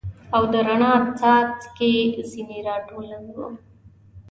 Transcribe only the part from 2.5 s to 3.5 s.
را ټولوو